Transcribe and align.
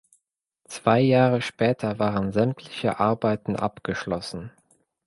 Zwei 0.67 0.99
Jahre 1.01 1.43
später 1.43 1.99
waren 1.99 2.31
sämtliche 2.31 2.99
Arbeiten 2.99 3.55
abgeschlossen. 3.55 4.51